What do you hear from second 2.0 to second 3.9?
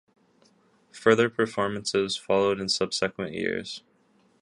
followed in subsequent years.